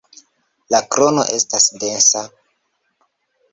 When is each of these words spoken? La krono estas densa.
La 0.75 0.79
krono 0.95 1.27
estas 1.35 1.69
densa. 1.85 2.25